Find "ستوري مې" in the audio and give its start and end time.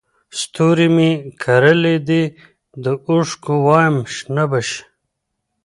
0.39-1.09